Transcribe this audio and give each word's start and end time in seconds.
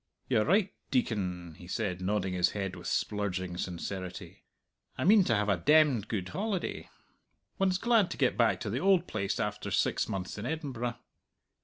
"You're 0.27 0.45
right, 0.45 0.73
Deacon," 0.89 1.53
he 1.59 1.67
said, 1.67 2.01
nodding 2.01 2.33
his 2.33 2.49
head 2.57 2.75
with 2.75 2.87
splurging 2.87 3.55
sincerity. 3.57 4.41
"I 4.97 5.03
mean 5.03 5.23
to 5.25 5.35
have 5.35 5.47
a 5.47 5.57
demned 5.57 6.07
good 6.07 6.29
holiday. 6.29 6.89
One's 7.59 7.77
glad 7.77 8.09
to 8.09 8.17
get 8.17 8.35
back 8.35 8.59
to 8.61 8.71
the 8.71 8.79
old 8.79 9.05
place 9.05 9.39
after 9.39 9.69
six 9.69 10.09
months 10.09 10.39
in 10.39 10.47
Edinburgh." 10.47 10.97